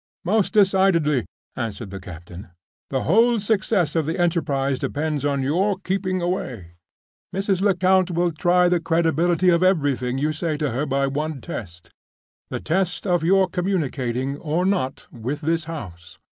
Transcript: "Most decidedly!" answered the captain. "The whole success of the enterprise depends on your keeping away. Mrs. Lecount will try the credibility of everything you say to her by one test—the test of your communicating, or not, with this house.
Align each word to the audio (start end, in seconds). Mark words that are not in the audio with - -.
"Most 0.25 0.53
decidedly!" 0.53 1.25
answered 1.55 1.91
the 1.91 1.99
captain. 1.99 2.49
"The 2.89 3.03
whole 3.03 3.37
success 3.39 3.95
of 3.95 4.07
the 4.07 4.17
enterprise 4.19 4.79
depends 4.79 5.23
on 5.23 5.43
your 5.43 5.77
keeping 5.77 6.23
away. 6.23 6.71
Mrs. 7.31 7.61
Lecount 7.61 8.09
will 8.09 8.31
try 8.31 8.67
the 8.67 8.79
credibility 8.79 9.49
of 9.49 9.61
everything 9.61 10.17
you 10.17 10.33
say 10.33 10.57
to 10.57 10.71
her 10.71 10.87
by 10.87 11.05
one 11.05 11.39
test—the 11.39 12.59
test 12.61 13.05
of 13.05 13.23
your 13.23 13.47
communicating, 13.47 14.37
or 14.37 14.65
not, 14.65 15.05
with 15.11 15.41
this 15.41 15.65
house. 15.65 16.17